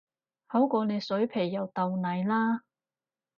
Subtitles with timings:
[0.47, 2.63] 好過你水皮又豆泥啦